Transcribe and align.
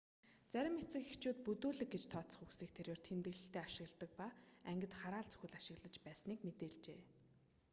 зарим 0.51 0.75
эцэг 0.83 1.03
эхчүүд 1.07 1.37
бүдүүлэг 1.47 1.89
гэж 1.93 2.03
тооцох 2.09 2.43
үгсийг 2.45 2.71
тэрээр 2.73 2.99
тэмдэглэлдээ 3.07 3.63
ашигласан 3.65 4.11
ба 4.19 4.27
ангид 4.71 4.93
хараал 4.99 5.27
зүхэл 5.29 5.57
ашиглаж 5.59 5.95
байсныг 6.05 6.39
мэдээлжээ 6.47 7.01